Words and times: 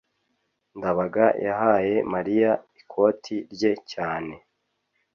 ndabaga 0.77 1.25
yahaye 1.45 1.95
mariya 2.13 2.51
ikoti 2.81 3.35
rye 3.53 3.71
cyane 3.91 4.33